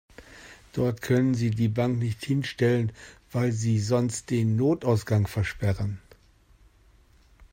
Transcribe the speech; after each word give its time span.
Dort 0.73 1.03
können 1.03 1.35
Sie 1.35 1.51
die 1.51 1.67
Bank 1.67 1.99
nicht 1.99 2.25
hinstellen, 2.25 2.91
weil 3.31 3.51
Sie 3.51 3.77
sonst 3.79 4.31
den 4.31 4.55
Notausgang 4.55 5.27
versperren. 5.27 5.99